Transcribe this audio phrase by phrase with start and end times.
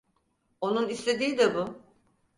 [0.61, 1.77] Onun istediği de bu.